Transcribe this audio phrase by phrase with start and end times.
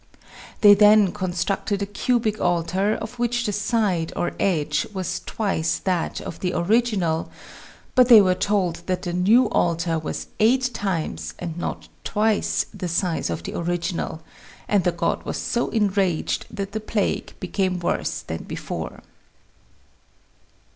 [0.61, 6.19] They then constructed a cubic altar of which the side or edge was twice that
[6.21, 7.29] of the original,
[7.93, 12.87] but they were told that the new altar was eight times and not twice the
[12.87, 14.23] size of the original,
[14.67, 19.03] and the god was so enraged that the plague became worse than before.